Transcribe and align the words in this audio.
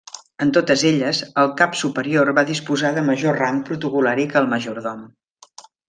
En 0.43 0.53
totes 0.53 0.85
elles, 0.91 1.19
el 1.43 1.51
Cap 1.59 1.77
Superior 1.83 2.31
va 2.39 2.45
disposar 2.49 2.91
de 2.97 3.05
major 3.13 3.39
rang 3.45 3.61
protocol·lari 3.71 4.27
que 4.33 4.43
el 4.45 4.51
Majordom. 4.57 5.07